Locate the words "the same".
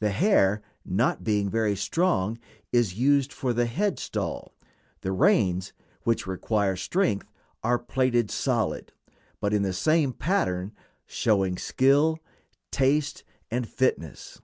9.62-10.12